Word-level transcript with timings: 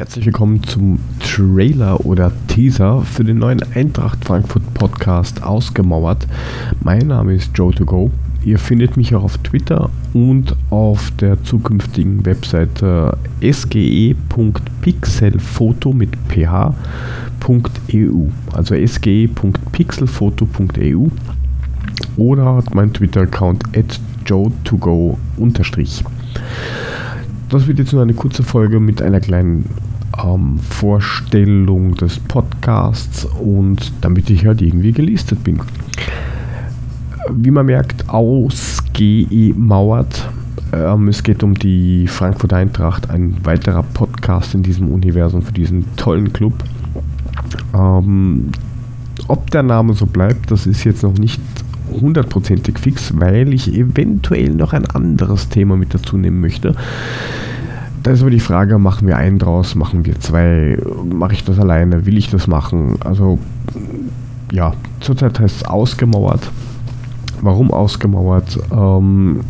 herzlich 0.00 0.24
willkommen 0.24 0.62
zum 0.62 0.98
Trailer 1.18 2.06
oder 2.06 2.32
Teaser 2.48 3.02
für 3.02 3.22
den 3.22 3.36
neuen 3.36 3.60
Eintracht 3.74 4.24
Frankfurt 4.24 4.62
Podcast 4.72 5.42
ausgemauert. 5.42 6.26
Mein 6.82 7.08
Name 7.08 7.34
ist 7.34 7.50
Joe 7.54 7.74
to 7.74 7.84
Go. 7.84 8.10
Ihr 8.42 8.58
findet 8.58 8.96
mich 8.96 9.14
auch 9.14 9.24
auf 9.24 9.36
Twitter 9.36 9.90
und 10.14 10.56
auf 10.70 11.10
der 11.20 11.44
zukünftigen 11.44 12.24
Webseite 12.24 13.18
sge.pixelfoto 13.42 15.92
mit 15.92 16.12
ph.eu. 16.28 16.72
Also 18.54 18.74
sge.pixelfoto.eu 18.74 21.08
oder 22.16 22.64
mein 22.72 22.94
Twitter-Account 22.94 23.76
at 23.76 24.00
joe2go 24.24 25.18
unterstrich. 25.36 26.02
Das 27.50 27.66
wird 27.66 27.80
jetzt 27.80 27.92
nur 27.92 28.00
eine 28.00 28.14
kurze 28.14 28.44
Folge 28.44 28.80
mit 28.80 29.02
einer 29.02 29.20
kleinen 29.20 29.68
ähm, 30.24 30.58
Vorstellung 30.58 31.94
des 31.94 32.18
Podcasts 32.18 33.24
und 33.24 33.92
damit 34.00 34.30
ich 34.30 34.46
halt 34.46 34.62
irgendwie 34.62 34.92
gelistet 34.92 35.42
bin. 35.44 35.60
Wie 37.30 37.50
man 37.50 37.66
merkt, 37.66 38.08
ausgemauert. 38.08 38.68
Ähm, 40.72 41.08
es 41.08 41.22
geht 41.22 41.42
um 41.42 41.54
die 41.54 42.06
Frankfurt 42.06 42.52
Eintracht, 42.52 43.10
ein 43.10 43.36
weiterer 43.44 43.82
Podcast 43.82 44.54
in 44.54 44.62
diesem 44.62 44.88
Universum 44.90 45.42
für 45.42 45.52
diesen 45.52 45.84
tollen 45.96 46.32
Club. 46.32 46.54
Ähm, 47.74 48.50
ob 49.28 49.50
der 49.50 49.62
Name 49.62 49.94
so 49.94 50.06
bleibt, 50.06 50.50
das 50.50 50.66
ist 50.66 50.84
jetzt 50.84 51.02
noch 51.02 51.18
nicht 51.18 51.40
hundertprozentig 52.00 52.78
fix, 52.78 53.12
weil 53.18 53.52
ich 53.52 53.74
eventuell 53.74 54.50
noch 54.50 54.72
ein 54.72 54.86
anderes 54.86 55.48
Thema 55.48 55.76
mit 55.76 55.92
dazu 55.94 56.16
nehmen 56.16 56.40
möchte. 56.40 56.74
Da 58.02 58.12
ist 58.12 58.22
aber 58.22 58.30
die 58.30 58.40
Frage, 58.40 58.78
machen 58.78 59.06
wir 59.06 59.16
einen 59.16 59.38
draus, 59.38 59.74
machen 59.74 60.06
wir 60.06 60.18
zwei, 60.20 60.78
mache 61.04 61.34
ich 61.34 61.44
das 61.44 61.58
alleine, 61.58 62.06
will 62.06 62.16
ich 62.16 62.30
das 62.30 62.46
machen? 62.46 62.96
Also 63.04 63.38
ja, 64.52 64.72
zurzeit 65.00 65.38
heißt 65.38 65.56
es 65.56 65.64
ausgemauert. 65.64 66.50
Warum 67.42 67.70
ausgemauert? 67.70 68.58
Ähm, 68.72 69.40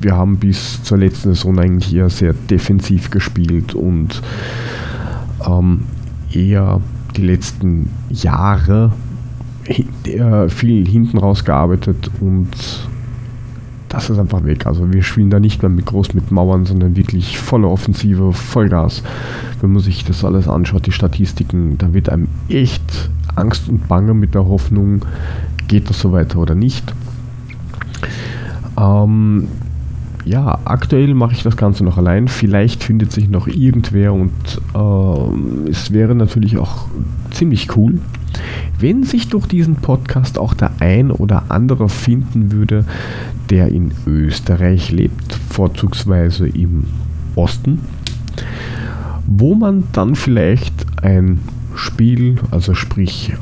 wir 0.00 0.14
haben 0.14 0.36
bis 0.36 0.82
zur 0.82 0.98
letzten 0.98 1.34
Saison 1.34 1.58
eigentlich 1.58 1.94
eher 1.94 2.10
sehr 2.10 2.32
defensiv 2.32 3.10
gespielt 3.10 3.74
und 3.74 4.22
ähm, 5.46 5.84
eher 6.32 6.80
die 7.16 7.22
letzten 7.22 7.90
Jahre 8.10 8.92
viel 10.48 10.88
hinten 10.88 11.18
rausgearbeitet 11.18 12.10
und 12.20 12.48
das 13.98 14.10
ist 14.10 14.18
einfach 14.20 14.44
weg. 14.44 14.64
Also 14.66 14.92
wir 14.92 15.02
spielen 15.02 15.28
da 15.28 15.40
nicht 15.40 15.60
mehr 15.60 15.70
mit 15.70 15.86
groß 15.86 16.14
mit 16.14 16.30
Mauern, 16.30 16.64
sondern 16.64 16.94
wirklich 16.94 17.36
volle 17.36 17.66
Offensive, 17.66 18.32
Vollgas. 18.32 19.02
Wenn 19.60 19.72
man 19.72 19.82
sich 19.82 20.04
das 20.04 20.24
alles 20.24 20.46
anschaut, 20.46 20.86
die 20.86 20.92
Statistiken, 20.92 21.78
da 21.78 21.92
wird 21.92 22.08
einem 22.08 22.28
echt 22.48 23.10
Angst 23.34 23.68
und 23.68 23.88
Bange 23.88 24.14
mit 24.14 24.34
der 24.34 24.46
Hoffnung, 24.46 25.04
geht 25.66 25.90
das 25.90 25.98
so 26.00 26.12
weiter 26.12 26.38
oder 26.38 26.54
nicht. 26.54 26.94
Ähm, 28.78 29.48
ja, 30.24 30.58
aktuell 30.64 31.12
mache 31.14 31.32
ich 31.32 31.42
das 31.42 31.56
Ganze 31.56 31.82
noch 31.82 31.98
allein. 31.98 32.28
Vielleicht 32.28 32.84
findet 32.84 33.10
sich 33.10 33.28
noch 33.28 33.48
irgendwer 33.48 34.12
und 34.12 34.30
äh, 34.76 35.70
es 35.70 35.92
wäre 35.92 36.14
natürlich 36.14 36.56
auch 36.56 36.86
ziemlich 37.32 37.76
cool, 37.76 37.98
wenn 38.78 39.02
sich 39.02 39.28
durch 39.28 39.46
diesen 39.46 39.76
Podcast 39.76 40.38
auch 40.38 40.54
der 40.54 40.70
ein 40.80 41.10
oder 41.10 41.44
andere 41.48 41.88
finden 41.88 42.52
würde, 42.52 42.84
der 43.50 43.68
in 43.68 43.92
Österreich 44.06 44.92
lebt, 44.92 45.34
vorzugsweise 45.50 46.48
im 46.48 46.84
Osten, 47.34 47.80
wo 49.26 49.54
man 49.54 49.84
dann 49.92 50.14
vielleicht 50.14 50.74
ein 51.02 51.40
Spiel, 51.74 52.38
also 52.50 52.74
sprich, 52.74 53.32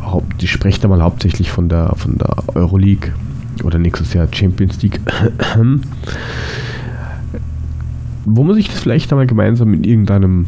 ich 0.40 0.50
spreche 0.50 0.80
da 0.80 0.88
mal 0.88 1.02
hauptsächlich 1.02 1.50
von 1.50 1.68
der, 1.68 1.94
von 1.96 2.18
der 2.18 2.36
Euroleague 2.54 3.12
oder 3.64 3.78
nächstes 3.78 4.12
Jahr 4.12 4.28
Champions 4.30 4.82
League, 4.82 5.00
wo 8.26 8.42
man 8.44 8.54
sich 8.54 8.68
das 8.68 8.78
vielleicht 8.78 9.12
einmal 9.12 9.26
gemeinsam 9.26 9.72
in 9.72 9.84
irgendeinem 9.84 10.46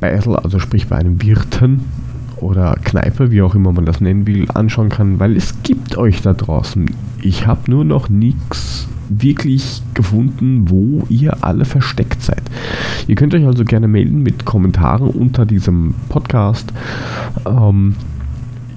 Battle, 0.00 0.42
also 0.42 0.58
sprich 0.58 0.88
bei 0.88 0.96
einem 0.96 1.20
Wirten 1.22 1.82
oder 2.46 2.76
Kneipe, 2.84 3.30
wie 3.30 3.42
auch 3.42 3.54
immer 3.54 3.72
man 3.72 3.84
das 3.84 4.00
nennen 4.00 4.26
will, 4.26 4.46
anschauen 4.54 4.88
kann, 4.88 5.18
weil 5.18 5.36
es 5.36 5.62
gibt 5.62 5.98
euch 5.98 6.22
da 6.22 6.32
draußen. 6.32 6.86
Ich 7.20 7.46
habe 7.46 7.70
nur 7.70 7.84
noch 7.84 8.08
nichts 8.08 8.88
wirklich 9.08 9.82
gefunden, 9.94 10.68
wo 10.70 11.04
ihr 11.08 11.44
alle 11.44 11.64
versteckt 11.64 12.22
seid. 12.22 12.42
Ihr 13.06 13.14
könnt 13.16 13.34
euch 13.34 13.44
also 13.44 13.64
gerne 13.64 13.88
melden 13.88 14.22
mit 14.22 14.44
Kommentaren 14.44 15.08
unter 15.10 15.44
diesem 15.44 15.94
Podcast. 16.08 16.72
Ähm, 17.46 17.94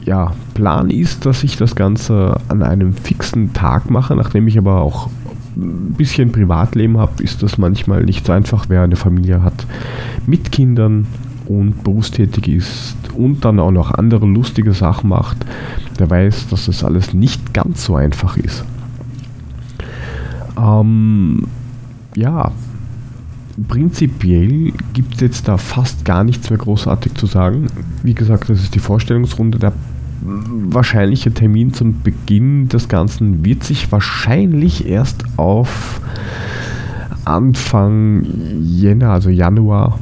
ja, 0.06 0.34
Plan 0.56 0.90
ist, 0.90 1.26
dass 1.26 1.44
ich 1.44 1.58
das 1.58 1.76
Ganze 1.76 2.40
an 2.48 2.64
einem 2.64 2.94
fixen 2.94 3.54
Tag 3.54 3.90
mache, 3.90 4.16
nachdem 4.16 4.48
ich 4.48 4.58
aber 4.58 4.82
auch 4.82 5.10
ein 5.56 5.94
bisschen 5.98 6.32
Privatleben 6.32 6.98
habe, 6.98 7.22
ist 7.22 7.44
das 7.44 7.58
manchmal 7.58 8.04
nicht 8.04 8.26
so 8.26 8.32
einfach, 8.32 8.66
wer 8.70 8.82
eine 8.82 8.96
Familie 8.96 9.44
hat 9.44 9.66
mit 10.26 10.52
Kindern 10.52 11.06
und 11.46 11.84
berufstätig 11.84 12.48
ist 12.48 13.09
und 13.20 13.46
dann 13.46 13.60
auch 13.60 13.72
noch 13.72 13.92
andere 13.92 14.26
lustige 14.26 14.74
Sachen 14.74 15.10
macht, 15.10 15.38
der 16.00 16.10
weiß, 16.10 16.48
dass 16.48 16.66
das 16.66 16.84
alles 16.84 17.14
nicht 17.14 17.54
ganz 17.54 17.84
so 17.84 17.96
einfach 17.96 18.38
ist. 18.38 18.64
Ähm, 20.58 21.48
ja, 22.16 22.52
prinzipiell 23.68 24.74
gibt 24.94 25.16
es 25.16 25.22
jetzt 25.22 25.48
da 25.48 25.58
fast 25.58 26.06
gar 26.06 26.24
nichts 26.24 26.50
mehr 26.50 26.60
großartig 26.60 27.14
zu 27.16 27.26
sagen. 27.26 27.68
Wie 28.04 28.14
gesagt, 28.14 28.50
das 28.50 28.62
ist 28.62 28.74
die 28.74 28.80
Vorstellungsrunde. 28.80 29.60
Der 29.60 29.74
wahrscheinliche 30.22 31.34
Termin 31.34 31.74
zum 31.74 32.02
Beginn 32.02 32.70
des 32.70 32.88
Ganzen 32.88 33.46
wird 33.46 33.64
sich 33.64 33.92
wahrscheinlich 33.92 34.88
erst 34.88 35.24
auf 35.38 36.02
Anfang 37.26 38.26
Jänner, 38.62 39.12
also 39.12 39.30
Januar, 39.30 40.00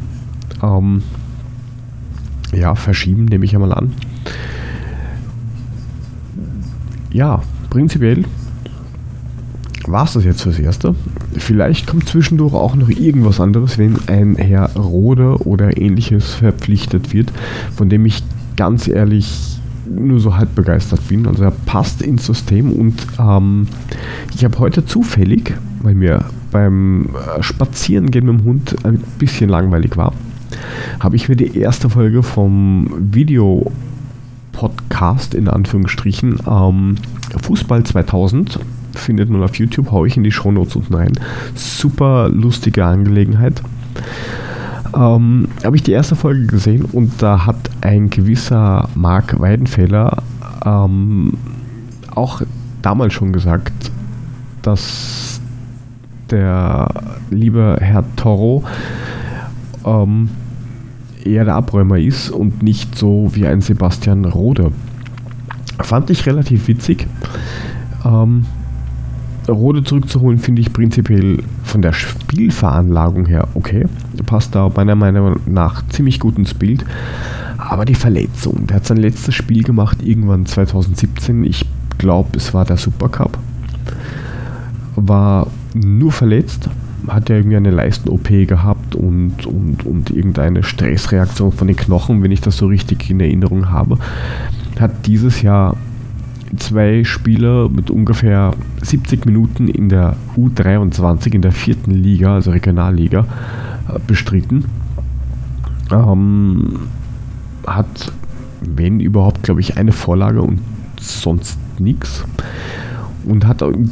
ähm, 0.63 1.03
ja, 2.53 2.75
verschieben, 2.75 3.25
nehme 3.25 3.46
ich 3.46 3.56
einmal 3.56 3.74
an. 3.74 3.94
Ja, 7.12 7.41
prinzipiell 7.69 8.25
war 9.88 10.03
es 10.03 10.13
das 10.13 10.25
jetzt 10.25 10.41
fürs 10.41 10.59
Erste. 10.59 10.96
Vielleicht 11.38 11.88
kommt 11.88 12.08
zwischendurch 12.09 12.53
auch 12.53 12.75
noch 12.75 12.90
irgendwas 12.90 13.40
anderes, 13.40 13.78
wenn 13.78 13.97
ein 14.08 14.35
Herr 14.35 14.75
Rode 14.75 15.38
oder 15.47 15.78
ähnliches 15.78 16.35
verpflichtet 16.35 17.13
wird, 17.13 17.31
von 17.75 17.90
dem 17.90 18.06
ich 18.06 18.24
ganz 18.58 18.88
ehrlich 18.88 19.59
nur 19.90 20.19
so 20.19 20.35
halb 20.35 20.53
begeistert 20.56 21.08
bin. 21.08 21.25
Also 21.28 21.44
er 21.44 21.52
passt 21.52 22.02
ins 22.02 22.25
System 22.25 22.74
und 22.74 22.96
ähm, 23.19 23.68
ich 24.35 24.44
habe 24.44 24.59
heute 24.59 24.85
zufällig, 24.85 25.53
weil 25.81 25.96
mir 25.96 26.25
beim 26.52 27.09
äh, 27.38 27.41
Spazierengehen 27.41 28.25
mit 28.25 28.40
dem 28.40 28.46
Hund 28.46 28.75
ein 28.84 29.02
bisschen 29.18 29.50
langweilig 29.50 29.96
war, 29.96 30.14
habe 31.00 31.16
ich 31.16 31.30
mir 31.30 31.35
die 31.35 31.58
erste 31.58 31.90
Folge 31.90 32.24
vom 32.24 32.88
Video 32.97 33.72
Podcast 34.52 35.35
in 35.35 35.47
Anführungsstrichen 35.47 36.40
ähm, 36.47 36.96
Fußball 37.41 37.84
2000 37.84 38.59
findet 38.94 39.30
man 39.30 39.44
auf 39.44 39.56
YouTube, 39.56 39.91
haue 39.91 40.08
ich 40.08 40.18
in 40.18 40.24
die 40.24 40.31
Shownotes 40.31 40.75
unten 40.75 40.96
rein. 40.96 41.13
Super 41.53 42.30
lustige 42.30 42.84
Angelegenheit. 42.84 43.62
Ähm, 44.96 45.47
habe 45.63 45.75
ich 45.75 45.84
die 45.84 45.91
erste 45.91 46.16
Folge 46.16 46.47
gesehen 46.47 46.85
und 46.85 47.22
da 47.22 47.46
hat 47.46 47.69
ein 47.81 48.09
gewisser 48.09 48.90
Marc 48.96 49.40
Weidenfeller 49.40 50.23
ähm, 50.66 51.38
auch 52.16 52.41
damals 52.82 53.14
schon 53.14 53.34
gesagt, 53.34 53.91
dass 54.61 55.40
der 56.32 56.90
liebe 57.29 57.78
Herr 57.79 58.03
Toro 58.16 58.64
ähm, 59.87 60.29
eher 61.23 61.45
der 61.45 61.55
Abräumer 61.55 61.97
ist 61.97 62.29
und 62.29 62.61
nicht 62.63 62.97
so 62.97 63.31
wie 63.34 63.47
ein 63.47 63.61
Sebastian 63.61 64.25
Rode. 64.25 64.72
Fand 65.79 66.09
ich 66.09 66.25
relativ 66.25 66.67
witzig. 66.67 67.07
Ähm, 68.05 68.45
Rode 69.47 69.84
zurückzuholen, 69.84 70.39
finde 70.39 70.61
ich 70.61 70.73
prinzipiell 70.73 71.41
von 71.63 71.81
der 71.81 71.93
Spielveranlagung 71.93 73.25
her 73.28 73.47
okay. 73.53 73.85
Passt 74.25 74.55
da 74.55 74.69
meiner 74.75 74.95
Meinung 74.95 75.39
nach 75.45 75.87
ziemlich 75.87 76.19
gut 76.19 76.37
ins 76.37 76.53
Bild. 76.53 76.84
Aber 77.57 77.85
die 77.85 77.95
Verletzung, 77.95 78.67
der 78.67 78.78
hat 78.78 78.85
sein 78.85 78.97
letztes 78.97 79.35
Spiel 79.35 79.63
gemacht 79.63 80.03
irgendwann 80.03 80.45
2017. 80.45 81.43
Ich 81.43 81.66
glaube, 81.97 82.29
es 82.35 82.53
war 82.53 82.66
der 82.66 82.78
Supercup. 82.78 83.37
War 84.95 85.47
nur 85.73 86.11
verletzt, 86.11 86.69
hat 87.08 87.30
ja 87.30 87.38
irgendwie 87.38 87.58
eine 87.58 87.72
Leisten-OP 87.72 88.28
gehabt 88.48 88.96
und, 88.96 89.46
und, 89.46 89.86
und 89.86 90.09
irgendeine 90.09 90.64
Stressreaktion 90.64 91.52
von 91.52 91.68
den 91.68 91.76
Knochen, 91.76 92.24
wenn 92.24 92.32
ich 92.32 92.42
das 92.42 92.58
so 92.58 92.68
richtig 92.68 93.09
in 93.09 93.20
Erinnerung 93.20 93.70
habe. 93.70 93.98
Hat 94.80 95.06
dieses 95.06 95.42
Jahr 95.42 95.78
zwei 96.58 97.04
Spieler 97.04 97.70
mit 97.70 97.90
ungefähr 97.90 98.54
70 98.82 99.26
Minuten 99.26 99.68
in 99.68 99.90
der 99.90 100.16
U23, 100.36 101.34
in 101.34 101.42
der 101.42 101.52
vierten 101.52 101.92
Liga, 101.92 102.36
also 102.36 102.52
Regionalliga, 102.52 103.26
äh, 103.90 104.00
bestritten. 104.06 104.66
Ähm, 105.92 106.80
hat, 107.66 108.12
wenn 108.62 109.00
überhaupt, 109.00 109.44
glaube 109.44 109.62
ich, 109.62 109.78
eine 109.78 109.92
Vorlage 109.92 110.42
und 110.42 110.59
sonst 111.00 111.58
nichts. 111.80 112.24
Und 113.26 113.46
hat 113.46 113.62
in 113.62 113.92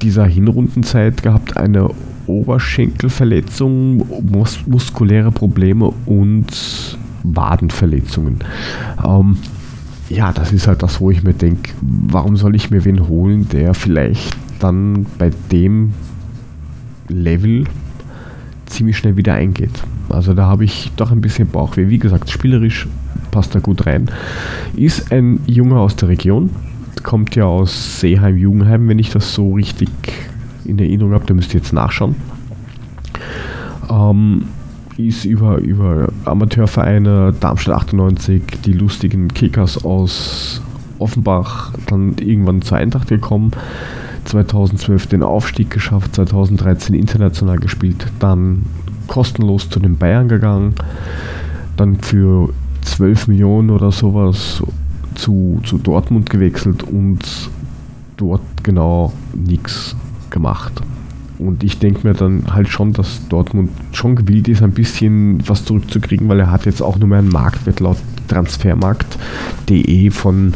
dieser 0.00 0.24
Hinrundenzeit 0.24 1.22
gehabt 1.22 1.56
eine 1.56 1.90
Oberschenkelverletzung, 2.26 4.06
mus 4.30 4.66
muskuläre 4.66 5.30
Probleme 5.30 5.92
und 6.06 6.98
Wadenverletzungen. 7.22 8.38
Ähm, 9.04 9.36
ja, 10.08 10.32
das 10.32 10.52
ist 10.52 10.66
halt 10.66 10.82
das, 10.82 11.00
wo 11.00 11.10
ich 11.10 11.22
mir 11.22 11.32
denke, 11.32 11.72
warum 11.80 12.36
soll 12.36 12.54
ich 12.54 12.70
mir 12.70 12.84
wen 12.84 13.08
holen, 13.08 13.48
der 13.48 13.74
vielleicht 13.74 14.36
dann 14.58 15.06
bei 15.18 15.30
dem 15.50 15.92
Level 17.08 17.64
ziemlich 18.66 18.98
schnell 18.98 19.16
wieder 19.16 19.34
eingeht. 19.34 19.82
Also 20.08 20.34
da 20.34 20.46
habe 20.46 20.64
ich 20.64 20.92
doch 20.96 21.10
ein 21.10 21.20
bisschen 21.20 21.48
Bauchweh. 21.48 21.88
Wie 21.88 21.98
gesagt, 21.98 22.30
spielerisch 22.30 22.88
passt 23.30 23.54
er 23.54 23.60
gut 23.60 23.86
rein. 23.86 24.10
Ist 24.76 25.12
ein 25.12 25.40
Junge 25.46 25.78
aus 25.78 25.96
der 25.96 26.08
Region, 26.08 26.50
kommt 27.02 27.34
ja 27.34 27.44
aus 27.44 28.00
Seeheim-Jugendheim, 28.00 28.88
wenn 28.88 28.98
ich 28.98 29.10
das 29.10 29.34
so 29.34 29.54
richtig 29.54 29.90
in 30.64 30.78
Erinnerung 30.78 31.12
habe, 31.12 31.26
da 31.26 31.34
müsst 31.34 31.54
ihr 31.54 31.60
jetzt 31.60 31.72
nachschauen. 31.72 32.16
Ähm, 33.90 34.44
ist 34.96 35.24
über, 35.24 35.58
über 35.58 36.08
Amateurvereine, 36.24 37.34
Darmstadt 37.38 37.76
98, 37.76 38.42
die 38.64 38.72
lustigen 38.72 39.28
Kickers 39.28 39.84
aus 39.84 40.60
Offenbach, 40.98 41.72
dann 41.86 42.16
irgendwann 42.18 42.62
zur 42.62 42.78
Eintracht 42.78 43.08
gekommen. 43.08 43.52
2012 44.24 45.08
den 45.08 45.22
Aufstieg 45.22 45.70
geschafft, 45.70 46.14
2013 46.14 46.94
international 46.94 47.58
gespielt, 47.58 48.06
dann 48.20 48.64
kostenlos 49.08 49.68
zu 49.68 49.80
den 49.80 49.96
Bayern 49.98 50.28
gegangen, 50.28 50.74
dann 51.76 51.98
für 52.00 52.50
12 52.82 53.28
Millionen 53.28 53.70
oder 53.70 53.90
sowas 53.90 54.62
zu, 55.14 55.60
zu 55.64 55.78
Dortmund 55.78 56.30
gewechselt 56.30 56.84
und 56.84 57.20
dort 58.16 58.42
genau 58.62 59.12
nichts 59.34 59.96
gemacht. 60.32 60.82
Und 61.38 61.64
ich 61.64 61.78
denke 61.78 62.06
mir 62.06 62.14
dann 62.14 62.44
halt 62.52 62.68
schon, 62.68 62.92
dass 62.92 63.26
Dortmund 63.28 63.70
schon 63.92 64.16
gewillt 64.16 64.48
ist, 64.48 64.62
ein 64.62 64.72
bisschen 64.72 65.46
was 65.48 65.64
zurückzukriegen, 65.64 66.28
weil 66.28 66.40
er 66.40 66.50
hat 66.50 66.66
jetzt 66.66 66.82
auch 66.82 66.98
nur 66.98 67.08
mehr 67.08 67.18
einen 67.18 67.30
Marktwert 67.30 67.80
laut 67.80 67.96
Transfermarkt.de 68.28 70.10
von 70.10 70.54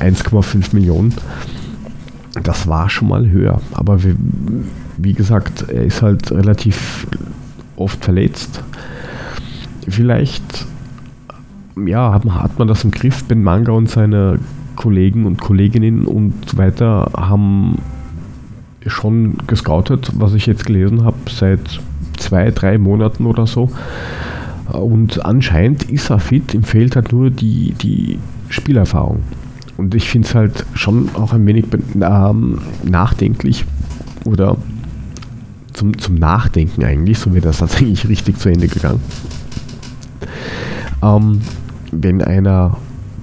1,5 0.00 0.74
Millionen. 0.74 1.14
Das 2.42 2.66
war 2.66 2.90
schon 2.90 3.08
mal 3.08 3.28
höher. 3.30 3.60
Aber 3.72 4.02
wie, 4.02 4.14
wie 4.96 5.12
gesagt, 5.12 5.66
er 5.68 5.84
ist 5.84 6.02
halt 6.02 6.30
relativ 6.32 7.06
oft 7.76 8.04
verletzt. 8.04 8.62
Vielleicht 9.88 10.66
ja, 11.86 12.12
hat, 12.12 12.58
man 12.58 12.68
das 12.68 12.84
im 12.84 12.90
Griff. 12.90 13.24
Ben 13.24 13.42
Manga 13.42 13.72
und 13.72 13.88
seine 13.88 14.38
Kollegen 14.76 15.26
und 15.26 15.40
Kolleginnen 15.40 16.06
und 16.06 16.34
so 16.48 16.56
weiter 16.56 17.10
haben 17.16 17.78
schon 18.86 19.38
gescoutet, 19.46 20.12
was 20.14 20.34
ich 20.34 20.46
jetzt 20.46 20.66
gelesen 20.66 21.04
habe, 21.04 21.16
seit 21.30 21.80
zwei, 22.16 22.50
drei 22.50 22.78
Monaten 22.78 23.26
oder 23.26 23.46
so. 23.46 23.70
Und 24.72 25.24
anscheinend 25.24 25.84
ist 25.84 26.10
er 26.10 26.18
fit, 26.18 26.54
ihm 26.54 26.62
fehlt 26.62 26.96
halt 26.96 27.12
nur 27.12 27.30
die, 27.30 27.72
die 27.72 28.18
Spielerfahrung. 28.48 29.20
Und 29.76 29.94
ich 29.94 30.10
finde 30.10 30.28
es 30.28 30.34
halt 30.34 30.66
schon 30.74 31.08
auch 31.14 31.32
ein 31.32 31.46
wenig 31.46 31.66
ähm, 32.00 32.60
nachdenklich 32.84 33.64
oder 34.24 34.56
zum, 35.72 35.96
zum 35.98 36.16
Nachdenken 36.16 36.84
eigentlich, 36.84 37.18
so 37.18 37.32
wird 37.32 37.44
das 37.44 37.58
tatsächlich 37.58 38.08
richtig 38.08 38.38
zu 38.38 38.50
Ende 38.50 38.68
gegangen. 38.68 39.00
Ähm, 41.02 41.40
wenn 41.92 42.20
einer 42.22 42.76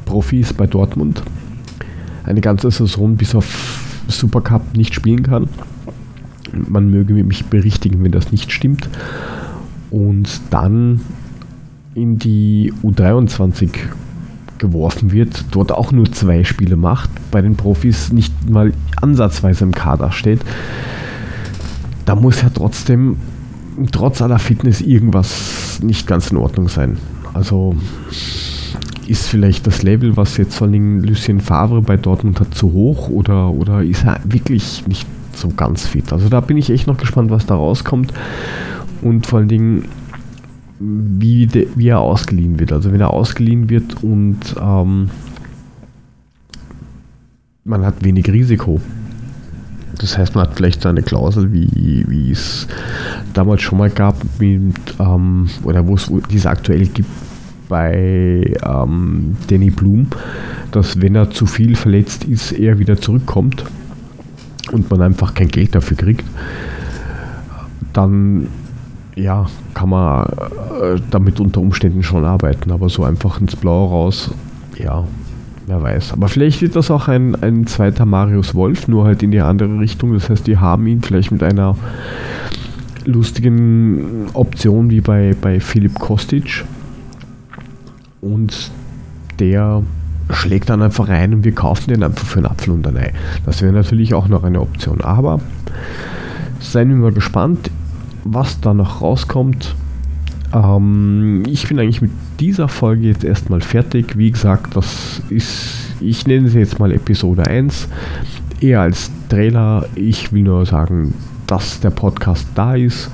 Profi 0.06 0.40
ist 0.40 0.56
bei 0.56 0.66
Dortmund, 0.66 1.22
eine 2.24 2.42
ganze 2.42 2.72
Saison 2.72 3.16
bis 3.16 3.36
auf 3.36 3.85
Supercup 4.18 4.76
nicht 4.76 4.94
spielen 4.94 5.24
kann. 5.24 5.48
Man 6.52 6.90
möge 6.90 7.14
mich 7.14 7.46
berichtigen, 7.46 8.04
wenn 8.04 8.12
das 8.12 8.32
nicht 8.32 8.52
stimmt. 8.52 8.90
Und 9.92 10.42
dann 10.50 11.02
in 11.94 12.20
die 12.20 12.74
U23 12.84 13.70
geworfen 14.58 15.12
wird, 15.12 15.46
dort 15.52 15.72
auch 15.72 15.92
nur 15.92 16.12
zwei 16.12 16.44
Spiele 16.44 16.76
macht, 16.76 17.10
bei 17.32 17.42
den 17.42 17.56
Profis 17.56 18.12
nicht 18.12 18.50
mal 18.50 18.74
ansatzweise 19.02 19.64
im 19.64 19.72
Kader 19.72 20.12
steht, 20.12 20.42
da 22.06 22.16
muss 22.16 22.42
ja 22.42 22.50
trotzdem, 22.54 23.18
trotz 23.92 24.22
aller 24.22 24.40
Fitness, 24.40 24.82
irgendwas 24.82 25.80
nicht 25.82 26.08
ganz 26.08 26.32
in 26.32 26.38
Ordnung 26.38 26.70
sein. 26.70 26.98
Also 27.34 27.76
ist 29.10 29.28
vielleicht 29.28 29.68
das 29.68 29.84
Level, 29.84 30.18
was 30.18 30.38
jetzt 30.38 30.56
vor 30.56 30.68
allem 30.68 31.04
Lucien 31.04 31.40
Favre 31.40 31.82
bei 31.82 31.98
Dortmund 31.98 32.40
hat, 32.40 32.54
zu 32.54 32.74
hoch 32.74 33.10
oder, 33.10 33.52
oder 33.52 33.84
ist 33.84 34.04
er 34.04 34.20
wirklich 34.24 34.86
nicht 34.88 35.08
so 35.34 35.50
ganz 35.50 35.88
fit? 35.88 36.12
Also 36.12 36.30
da 36.30 36.40
bin 36.40 36.58
ich 36.58 36.70
echt 36.70 36.88
noch 36.88 36.98
gespannt, 36.98 37.32
was 37.32 37.46
da 37.46 37.56
rauskommt 37.56 38.14
und 39.02 39.26
vor 39.26 39.40
allen 39.40 39.48
Dingen, 39.48 39.86
wie, 40.80 41.48
de, 41.48 41.68
wie 41.76 41.88
er 41.88 42.00
ausgeliehen 42.00 42.60
wird. 42.60 42.72
Also 42.72 42.92
wenn 42.92 43.02
er 43.02 43.12
ausgeliehen 43.12 43.70
wird 43.70 44.04
und 44.04 44.40
ähm, 44.62 45.10
man 47.64 47.86
hat 47.86 48.04
wenig 48.04 48.28
Risiko. 48.28 48.80
Das 49.98 50.18
heißt, 50.18 50.36
man 50.36 50.48
hat 50.48 50.56
vielleicht 50.56 50.82
so 50.82 50.90
eine 50.90 51.02
Klausel, 51.02 51.54
wie, 51.54 52.06
wie 52.08 52.32
es 52.32 52.68
damals 53.34 53.62
schon 53.62 53.78
mal 53.78 53.90
gab, 53.90 54.18
mit, 54.40 54.76
ähm, 55.00 55.50
oder 55.64 55.88
wo 55.88 55.96
es 55.96 56.12
diese 56.30 56.50
aktuell 56.50 56.86
gibt, 56.88 57.10
bei 57.70 58.54
ähm, 58.64 59.38
Danny 59.48 59.70
Blum, 59.70 60.08
dass 60.72 61.02
wenn 61.02 61.16
er 61.16 61.32
zu 61.32 61.46
viel 61.46 61.76
verletzt 61.76 62.26
ist, 62.26 62.52
er 62.52 62.80
wieder 62.80 62.98
zurückkommt 62.98 63.64
und 64.72 64.90
man 64.90 65.02
einfach 65.02 65.34
kein 65.34 65.48
Geld 65.48 65.76
dafür 65.76 65.98
kriegt, 65.98 66.26
dann 67.94 68.48
ja, 69.16 69.46
kann 69.74 69.90
man 69.90 70.26
äh, 70.26 71.00
damit 71.10 71.40
unter 71.40 71.62
Umständen 71.62 72.04
schon 72.04 72.26
arbeiten, 72.26 72.72
aber 72.72 72.90
so 72.90 73.04
einfach 73.04 73.40
ins 73.40 73.56
Blaue 73.56 73.90
raus, 73.90 74.32
ja, 74.78 75.06
wer 75.68 75.82
weiß. 75.82 76.14
Aber 76.14 76.28
vielleicht 76.28 76.62
wird 76.62 76.76
das 76.76 76.92
auch 76.92 77.08
ein, 77.08 77.36
ein 77.42 77.66
zweiter 77.66 78.06
Marius 78.06 78.54
Wolf, 78.56 78.88
nur 78.88 79.06
halt 79.06 79.24
in 79.24 79.32
die 79.32 79.40
andere 79.40 79.80
Richtung. 79.80 80.14
Das 80.14 80.30
heißt, 80.30 80.46
die 80.48 80.58
haben 80.58 80.86
ihn 80.88 81.02
vielleicht 81.02 81.32
mit 81.32 81.44
einer 81.44 81.78
lustigen 83.06 84.28
Option 84.34 84.90
wie 84.90 85.02
bei, 85.02 85.36
bei 85.40 85.60
Philipp 85.60 85.98
Kostic 86.00 86.66
und 88.26 88.72
der 89.40 89.84
schlägt 90.32 90.70
dann 90.70 90.82
einfach 90.82 91.08
rein 91.08 91.34
und 91.34 91.44
wir 91.44 91.54
kaufen 91.54 91.92
den 91.92 92.04
einfach 92.04 92.26
für 92.26 92.40
einen 92.40 92.48
Apfel 92.48 92.74
und 92.74 92.88
ein 92.88 92.98
Ei. 92.98 93.14
Das 93.46 93.62
wäre 93.62 93.72
natürlich 93.72 94.14
auch 94.14 94.28
noch 94.28 94.44
eine 94.44 94.60
Option. 94.60 95.02
Aber 95.02 95.40
seien 96.60 96.90
wir 96.90 96.96
mal 96.96 97.12
gespannt, 97.12 97.70
was 98.24 98.60
da 98.60 98.74
noch 98.74 99.02
rauskommt. 99.02 99.76
Ähm, 100.54 101.44
ich 101.48 101.68
bin 101.68 101.80
eigentlich 101.80 102.02
mit 102.02 102.12
dieser 102.40 102.68
Folge 102.68 103.08
jetzt 103.08 103.24
erstmal 103.24 103.62
fertig. 103.62 104.18
Wie 104.18 104.32
gesagt, 104.32 104.76
das 104.76 105.22
ist, 105.30 105.94
ich 106.02 106.26
nenne 106.26 106.50
sie 106.50 106.60
jetzt 106.60 106.80
mal 106.80 106.92
Episode 106.92 107.46
1. 107.46 107.88
Eher 108.62 108.82
als 108.82 109.12
Trailer. 109.30 109.86
Ich 109.94 110.34
will 110.34 110.44
nur 110.44 110.66
sagen, 110.66 111.14
dass 111.46 111.80
der 111.82 111.92
Podcast 111.92 112.48
da 112.56 112.74
ist. 112.76 113.12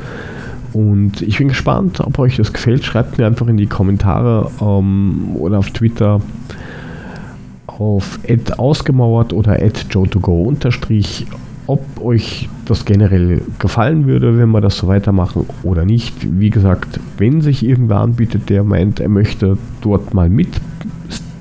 Und 0.73 1.21
ich 1.21 1.37
bin 1.37 1.49
gespannt, 1.49 1.99
ob 1.99 2.19
euch 2.19 2.37
das 2.37 2.53
gefällt. 2.53 2.85
Schreibt 2.85 3.17
mir 3.17 3.25
einfach 3.25 3.47
in 3.47 3.57
die 3.57 3.67
Kommentare 3.67 4.49
ähm, 4.61 5.35
oder 5.35 5.59
auf 5.59 5.71
Twitter 5.71 6.21
auf 7.67 8.19
ausgemauert 8.57 9.33
oder 9.33 9.53
joe2go 9.53 10.45
unterstrich, 10.45 11.25
ob 11.67 11.81
euch 12.01 12.49
das 12.65 12.85
generell 12.85 13.41
gefallen 13.59 14.05
würde, 14.05 14.37
wenn 14.37 14.49
wir 14.51 14.61
das 14.61 14.77
so 14.77 14.87
weitermachen 14.87 15.45
oder 15.63 15.85
nicht. 15.85 16.13
Wie 16.39 16.49
gesagt, 16.49 16.99
wenn 17.17 17.41
sich 17.41 17.65
irgendwer 17.65 17.99
anbietet, 17.99 18.49
der 18.49 18.63
meint, 18.63 18.99
er 18.99 19.09
möchte 19.09 19.57
dort 19.81 20.13
mal 20.13 20.29
mit, 20.29 20.49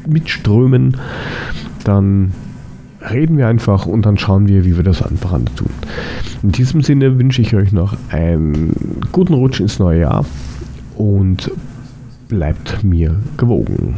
mitströmen, 0.06 0.96
dann 1.84 2.32
reden 3.10 3.38
wir 3.38 3.48
einfach 3.48 3.86
und 3.86 4.06
dann 4.06 4.18
schauen 4.18 4.48
wir, 4.48 4.64
wie 4.64 4.76
wir 4.76 4.84
das 4.84 5.02
einfach 5.02 5.32
an 5.32 5.46
tun. 5.56 5.70
In 6.42 6.52
diesem 6.52 6.82
Sinne 6.82 7.18
wünsche 7.18 7.42
ich 7.42 7.54
euch 7.54 7.72
noch 7.72 7.96
einen 8.10 9.00
guten 9.12 9.34
Rutsch 9.34 9.60
ins 9.60 9.78
neue 9.78 10.00
Jahr 10.00 10.24
und 10.96 11.50
bleibt 12.28 12.82
mir 12.82 13.16
gewogen. 13.36 13.96